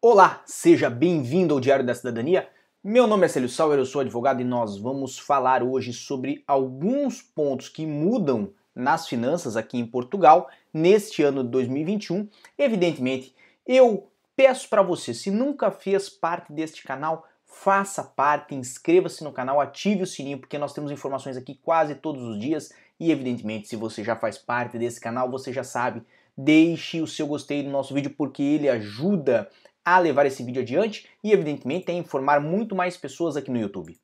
[0.00, 2.48] Olá, seja bem-vindo ao Diário da Cidadania.
[2.84, 7.20] Meu nome é Célio Sauer, eu sou advogado e nós vamos falar hoje sobre alguns
[7.20, 12.28] pontos que mudam nas finanças aqui em Portugal neste ano de 2021.
[12.56, 13.34] Evidentemente,
[13.66, 19.60] eu peço para você, se nunca fez parte deste canal, faça parte, inscreva-se no canal,
[19.60, 22.72] ative o sininho, porque nós temos informações aqui quase todos os dias.
[23.00, 26.04] E evidentemente, se você já faz parte desse canal, você já sabe,
[26.36, 29.50] deixe o seu gostei no nosso vídeo, porque ele ajuda
[29.94, 33.98] a levar esse vídeo adiante e, evidentemente, a informar muito mais pessoas aqui no YouTube.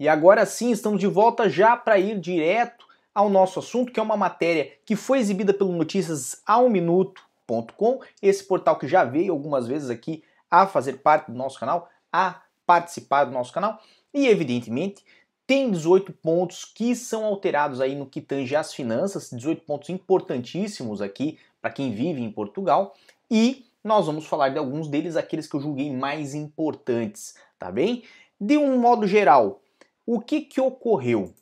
[0.00, 4.02] E agora sim, estamos de volta já para ir direto ao nosso assunto, que é
[4.02, 9.66] uma matéria que foi exibida pelo Notícias ao Minuto.com, esse portal que já veio algumas
[9.66, 13.80] vezes aqui a fazer parte do nosso canal, a participar do nosso canal,
[14.14, 15.04] e evidentemente
[15.48, 21.00] tem 18 pontos que são alterados aí no que tange às finanças, 18 pontos importantíssimos
[21.00, 22.94] aqui para quem vive em Portugal,
[23.30, 28.02] e nós vamos falar de alguns deles, aqueles que eu julguei mais importantes, tá bem?
[28.38, 29.62] De um modo geral,
[30.04, 31.32] o que que ocorreu?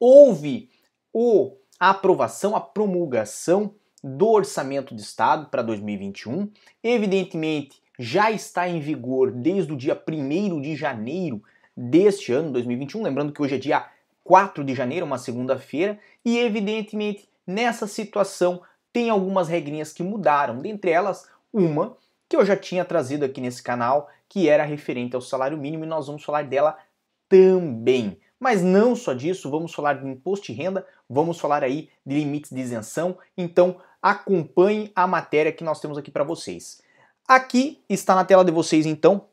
[0.00, 0.68] Houve
[1.12, 6.50] o, a aprovação, a promulgação do orçamento de Estado para 2021,
[6.82, 11.40] evidentemente já está em vigor desde o dia 1 de janeiro
[11.82, 13.02] deste ano, 2021.
[13.02, 13.86] Lembrando que hoje é dia
[14.22, 20.90] 4 de janeiro, uma segunda-feira, e evidentemente nessa situação tem algumas regrinhas que mudaram, dentre
[20.90, 21.96] elas uma
[22.28, 25.88] que eu já tinha trazido aqui nesse canal, que era referente ao salário mínimo, e
[25.88, 26.78] nós vamos falar dela
[27.28, 28.18] também.
[28.38, 32.50] Mas não só disso, vamos falar de imposto de renda, vamos falar aí de limites
[32.50, 36.80] de isenção, então acompanhe a matéria que nós temos aqui para vocês.
[37.26, 39.26] Aqui está na tela de vocês então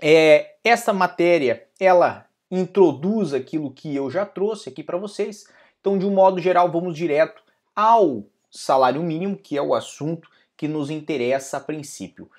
[0.00, 5.46] é, essa matéria, ela introduz aquilo que eu já trouxe aqui para vocês.
[5.80, 7.42] Então, de um modo geral, vamos direto
[7.74, 12.30] ao salário mínimo, que é o assunto que nos interessa a princípio.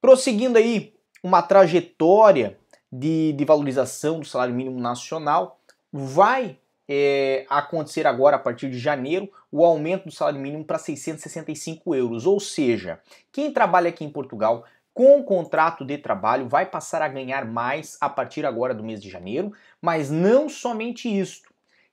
[0.00, 2.58] Prosseguindo aí uma trajetória
[2.90, 5.60] de, de valorização do salário mínimo nacional,
[5.92, 11.94] vai é, acontecer agora, a partir de janeiro, o aumento do salário mínimo para 665
[11.94, 12.26] euros.
[12.26, 13.00] Ou seja,
[13.32, 14.64] quem trabalha aqui em Portugal
[14.96, 19.02] com o contrato de trabalho vai passar a ganhar mais a partir agora do mês
[19.02, 21.52] de janeiro, mas não somente isto.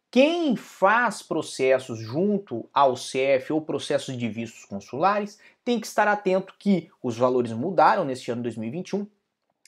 [0.10, 6.56] Quem faz processos junto ao CF ou processos de vistos consulares tem que estar atento
[6.58, 9.06] que os valores mudaram neste ano 2021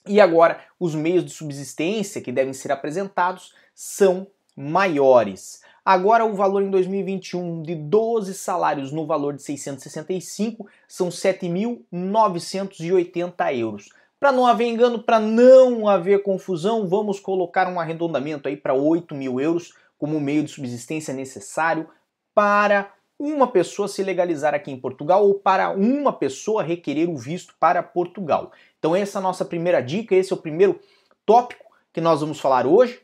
[0.07, 5.62] e agora os meios de subsistência que devem ser apresentados são maiores.
[5.85, 13.90] Agora o valor em 2021 de 12 salários no valor de 665 são 7.980 euros.
[14.19, 19.13] Para não haver engano, para não haver confusão, vamos colocar um arredondamento aí para 8
[19.13, 21.88] mil euros como meio de subsistência necessário
[22.34, 27.53] para uma pessoa se legalizar aqui em Portugal ou para uma pessoa requerer o visto
[27.59, 28.52] para Portugal.
[28.79, 30.79] Então essa é a nossa primeira dica, esse é o primeiro
[31.23, 31.63] tópico
[31.94, 33.00] que nós vamos falar hoje.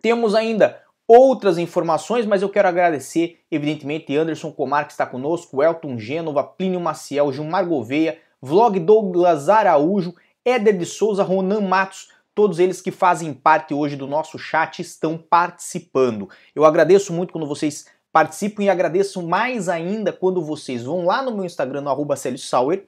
[0.00, 5.98] Temos ainda outras informações, mas eu quero agradecer, evidentemente, Anderson Comar, que está conosco, Elton
[5.98, 12.80] Gênova, Plínio Maciel, Gilmar Gouveia, Vlog Douglas Araújo, Éder de Souza, Ronan Matos, todos eles
[12.80, 16.28] que fazem parte hoje do nosso chat estão participando.
[16.54, 21.32] Eu agradeço muito quando vocês participam e agradeço mais ainda quando vocês vão lá no
[21.34, 22.86] meu Instagram, no arroba Sauer,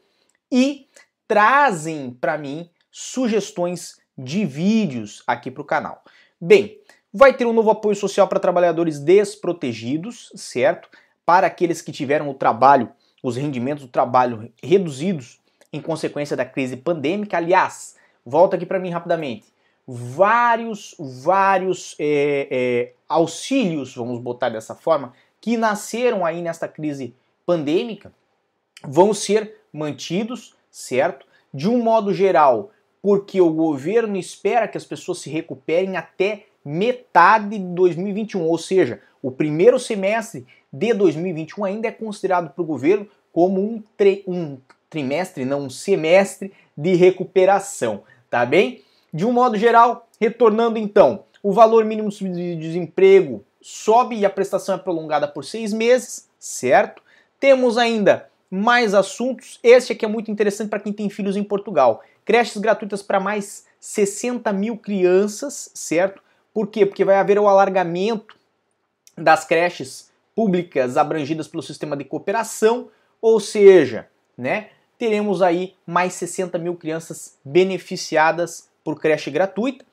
[0.50, 0.86] e
[1.26, 6.02] trazem para mim sugestões de vídeos aqui para o canal.
[6.40, 6.78] Bem,
[7.12, 10.90] Vai ter um novo apoio social para trabalhadores desprotegidos, certo?
[11.24, 12.90] Para aqueles que tiveram o trabalho,
[13.22, 15.40] os rendimentos do trabalho reduzidos
[15.72, 17.38] em consequência da crise pandêmica.
[17.38, 19.46] Aliás, volta aqui para mim rapidamente.
[19.86, 27.14] Vários, vários é, é, auxílios, vamos botar dessa forma, que nasceram aí nesta crise
[27.46, 28.12] pandêmica,
[28.84, 31.26] vão ser mantidos, certo?
[31.54, 32.70] De um modo geral,
[33.00, 39.00] porque o governo espera que as pessoas se recuperem até metade de 2021, ou seja,
[39.22, 44.58] o primeiro semestre de 2021 ainda é considerado para o governo como um, tri, um
[44.90, 48.82] trimestre, não um semestre de recuperação, tá bem?
[49.10, 54.74] De um modo geral, retornando então, o valor mínimo de desemprego sobe e a prestação
[54.74, 57.02] é prolongada por seis meses, certo?
[57.40, 59.58] Temos ainda mais assuntos.
[59.62, 62.02] Este aqui é muito interessante para quem tem filhos em Portugal.
[62.26, 66.27] Creches gratuitas para mais 60 mil crianças, certo?
[66.52, 66.84] Por quê?
[66.84, 68.36] Porque vai haver o alargamento
[69.16, 72.88] das creches públicas abrangidas pelo sistema de cooperação,
[73.20, 79.84] ou seja, né, teremos aí mais 60 mil crianças beneficiadas por creche gratuita.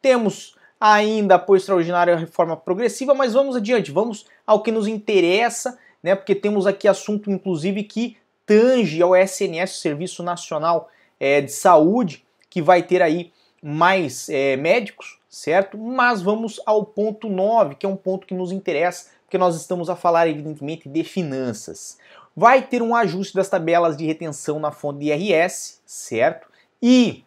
[0.00, 5.78] Temos ainda apoio extraordinário à reforma progressiva, mas vamos adiante, vamos ao que nos interessa
[6.02, 6.14] né?
[6.14, 8.16] Porque temos aqui assunto, inclusive, que
[8.46, 15.18] tange ao SNS, Serviço Nacional é, de Saúde, que vai ter aí mais é, médicos,
[15.30, 15.78] certo?
[15.78, 19.88] Mas vamos ao ponto 9, que é um ponto que nos interessa, porque nós estamos
[19.88, 21.96] a falar, evidentemente, de finanças.
[22.36, 26.48] Vai ter um ajuste das tabelas de retenção na fonte de IRS, certo?
[26.82, 27.24] E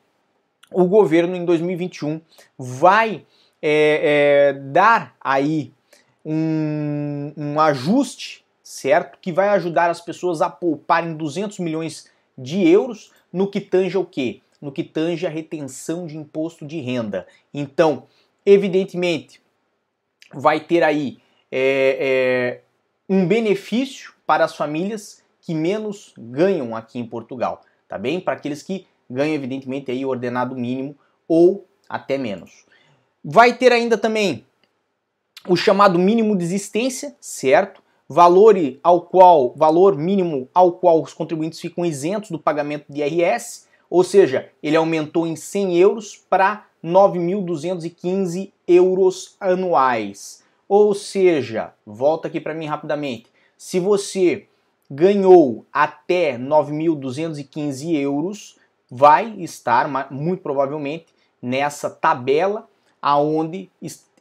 [0.70, 2.20] o governo em 2021
[2.58, 3.26] vai
[3.62, 5.72] é, é, dar aí
[6.26, 9.18] um, um ajuste, certo?
[9.22, 14.06] Que vai ajudar as pessoas a pouparem 200 milhões de euros no que tange o
[14.06, 14.42] quê?
[14.64, 17.28] No que tange a retenção de imposto de renda.
[17.54, 18.04] Então,
[18.46, 19.42] evidentemente,
[20.34, 21.18] vai ter aí
[21.52, 22.62] é, é,
[23.10, 28.22] um benefício para as famílias que menos ganham aqui em Portugal, tá bem?
[28.22, 30.96] Para aqueles que ganham, evidentemente, aí ordenado mínimo
[31.28, 32.66] ou até menos.
[33.22, 34.46] Vai ter ainda também
[35.46, 37.84] o chamado mínimo de existência, certo?
[38.08, 43.68] Valor ao qual, valor mínimo ao qual os contribuintes ficam isentos do pagamento de IRS,
[43.94, 50.44] ou seja, ele aumentou em 100 euros para 9.215 euros anuais.
[50.68, 53.28] Ou seja, volta aqui para mim rapidamente.
[53.56, 54.48] Se você
[54.90, 58.58] ganhou até 9.215 euros,
[58.90, 61.06] vai estar muito provavelmente
[61.40, 62.68] nessa tabela
[63.00, 63.70] aonde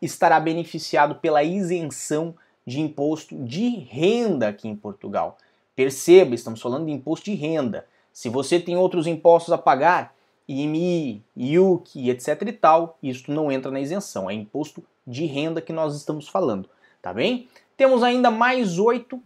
[0.03, 2.35] estará beneficiado pela isenção
[2.67, 5.39] de imposto de renda aqui em Portugal.
[5.75, 7.87] Perceba, estamos falando de imposto de renda.
[8.13, 10.15] Se você tem outros impostos a pagar,
[10.49, 15.73] IMI, IUC, etc e tal, isso não entra na isenção, é imposto de renda que
[15.73, 16.69] nós estamos falando,
[17.01, 17.49] tá bem?
[17.77, 19.21] Temos ainda mais oito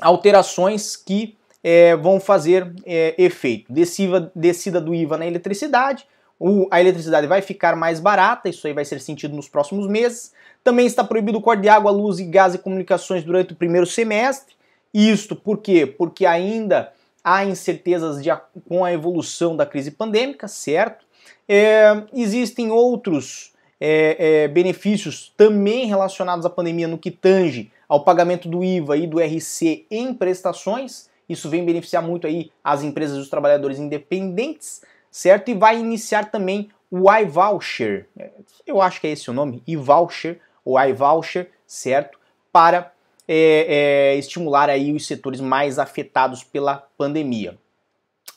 [0.00, 3.72] alterações que é, vão fazer é, efeito.
[3.72, 6.06] Descida, descida do IVA na eletricidade,
[6.38, 10.32] o, a eletricidade vai ficar mais barata, isso aí vai ser sentido nos próximos meses.
[10.62, 13.86] Também está proibido o corte de água, luz, e gás e comunicações durante o primeiro
[13.86, 14.54] semestre.
[14.94, 15.86] Isto por quê?
[15.86, 16.92] Porque ainda
[17.28, 18.30] há incertezas de,
[18.66, 21.04] com a evolução da crise pandêmica, certo?
[21.46, 28.48] É, existem outros é, é, benefícios também relacionados à pandemia no que tange ao pagamento
[28.48, 31.10] do IVA e do RC em prestações.
[31.28, 35.50] Isso vem beneficiar muito aí as empresas e os trabalhadores independentes, certo?
[35.50, 38.06] E vai iniciar também o iVoucher,
[38.66, 42.18] eu acho que é esse o nome, iVoucher, ou iVoucher, certo?
[42.50, 42.90] Para
[43.28, 47.58] é, é, estimular aí os setores mais afetados pela pandemia.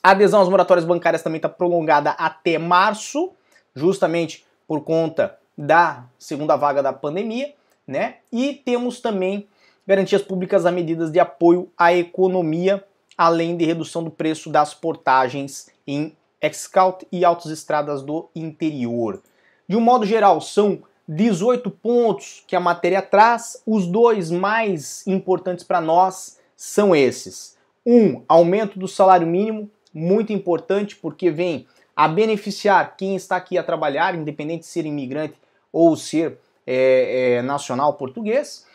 [0.04, 3.32] A adesão às moratórias bancárias também está prolongada até março,
[3.74, 7.54] justamente por conta da segunda vaga da pandemia,
[7.88, 8.16] né?
[8.32, 9.48] E temos também
[9.88, 12.84] garantias públicas a medidas de apoio à economia,
[13.18, 19.22] além de redução do preço das portagens em Excaut e autoestradas do interior.
[19.68, 20.82] De um modo geral, são
[21.14, 23.62] 18 pontos que a matéria traz.
[23.68, 27.58] Os dois mais importantes para nós são esses.
[27.86, 33.64] Um, aumento do salário mínimo, muito importante porque vem a beneficiar quem está aqui a
[33.64, 35.36] trabalhar, independente de ser imigrante
[35.74, 38.66] ou ser é, é, nacional português.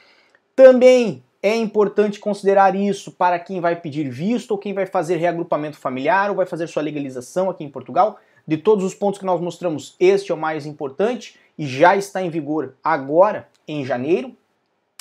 [0.54, 5.78] Também é importante considerar isso para quem vai pedir visto ou quem vai fazer reagrupamento
[5.78, 8.18] familiar ou vai fazer sua legalização aqui em Portugal.
[8.46, 12.30] De todos os pontos que nós mostramos, este é o mais importante já está em
[12.30, 14.36] vigor agora, em janeiro.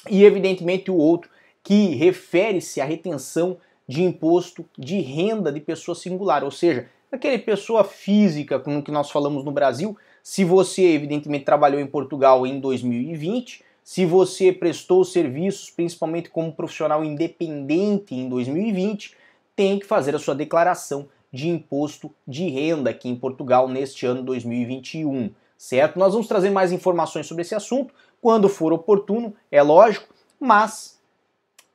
[0.09, 1.29] E evidentemente o outro
[1.63, 7.83] que refere-se à retenção de imposto de renda de pessoa singular, ou seja, aquele pessoa
[7.83, 13.63] física, como que nós falamos no Brasil, se você evidentemente trabalhou em Portugal em 2020,
[13.83, 19.15] se você prestou serviços, principalmente como profissional independente em 2020,
[19.55, 24.23] tem que fazer a sua declaração de imposto de renda aqui em Portugal neste ano
[24.23, 25.97] 2021, certo?
[25.97, 30.95] Nós vamos trazer mais informações sobre esse assunto quando for oportuno, é lógico, mas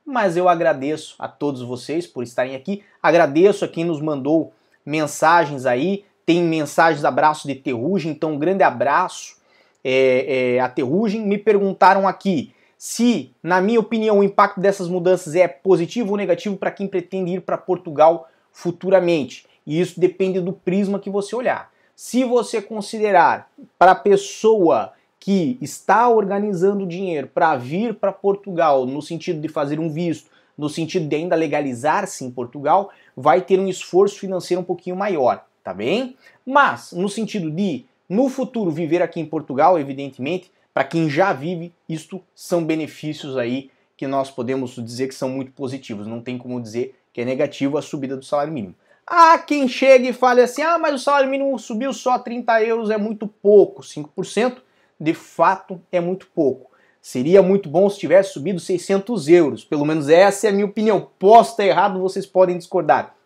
[0.05, 4.53] mas eu agradeço a todos vocês por estarem aqui, agradeço a quem nos mandou
[4.85, 9.37] mensagens aí, tem mensagens, abraço de terrugem, então um grande abraço
[9.85, 11.23] é, é, a Terrugem.
[11.23, 16.57] Me perguntaram aqui se, na minha opinião, o impacto dessas mudanças é positivo ou negativo
[16.57, 19.47] para quem pretende ir para Portugal futuramente.
[19.67, 21.71] E isso depende do prisma que você olhar.
[22.03, 29.03] Se você considerar para a pessoa que está organizando dinheiro para vir para Portugal, no
[29.03, 33.69] sentido de fazer um visto, no sentido de ainda legalizar-se em Portugal, vai ter um
[33.69, 36.17] esforço financeiro um pouquinho maior, tá bem?
[36.45, 41.71] Mas no sentido de no futuro, viver aqui em Portugal, evidentemente, para quem já vive,
[41.87, 46.07] isto são benefícios aí que nós podemos dizer que são muito positivos.
[46.07, 48.75] Não tem como dizer que é negativo a subida do salário mínimo.
[49.13, 52.91] Há quem chegue e fale assim: ah, mas o salário mínimo subiu só 30 euros,
[52.91, 53.83] é muito pouco.
[53.83, 54.59] 5%
[55.01, 56.71] de fato é muito pouco.
[57.03, 59.65] Seria muito bom se tivesse subido 600 euros.
[59.65, 61.09] Pelo menos essa é a minha opinião.
[61.19, 63.17] Posso estar errado, vocês podem discordar.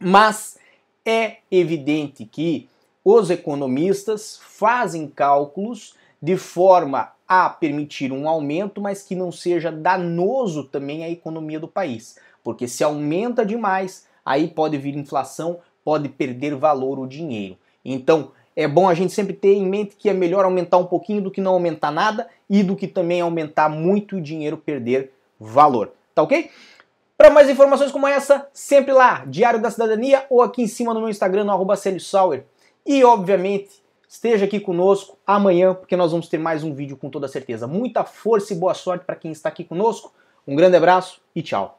[0.00, 0.58] Mas
[1.06, 2.68] é evidente que
[3.04, 10.64] os economistas fazem cálculos de forma a permitir um aumento, mas que não seja danoso
[10.64, 12.18] também à economia do país.
[12.42, 17.56] Porque se aumenta demais, aí pode vir inflação, pode perder valor o dinheiro.
[17.84, 21.22] Então, é bom a gente sempre ter em mente que é melhor aumentar um pouquinho
[21.22, 25.92] do que não aumentar nada e do que também aumentar muito o dinheiro perder valor.
[26.14, 26.50] Tá ok?
[27.16, 31.00] Para mais informações como essa, sempre lá, Diário da Cidadania ou aqui em cima no
[31.00, 31.74] meu Instagram, no arroba
[32.86, 37.28] E, obviamente, esteja aqui conosco amanhã, porque nós vamos ter mais um vídeo com toda
[37.28, 37.66] certeza.
[37.66, 40.12] Muita força e boa sorte para quem está aqui conosco.
[40.46, 41.78] Um grande abraço e tchau.